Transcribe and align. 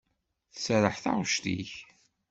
Tserreḥ 0.53 0.95
taɣect-ik. 1.03 1.71